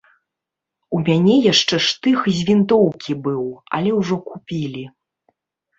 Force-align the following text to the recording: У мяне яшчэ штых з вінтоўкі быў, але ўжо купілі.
У 0.99 1.01
мяне 1.09 1.35
яшчэ 1.51 1.75
штых 1.89 2.19
з 2.39 2.49
вінтоўкі 2.49 3.13
быў, 3.29 3.45
але 3.79 3.89
ўжо 4.01 4.15
купілі. 4.33 4.83